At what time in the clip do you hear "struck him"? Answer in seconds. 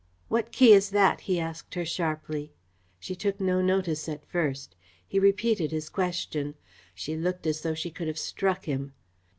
8.17-8.93